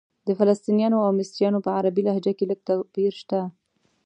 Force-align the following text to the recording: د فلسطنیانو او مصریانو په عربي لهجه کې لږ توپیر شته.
د 0.27 0.29
فلسطنیانو 0.39 0.97
او 1.05 1.11
مصریانو 1.19 1.63
په 1.65 1.69
عربي 1.77 2.01
لهجه 2.07 2.33
کې 2.37 2.45
لږ 2.51 2.59
توپیر 2.69 3.11
شته. 3.21 3.39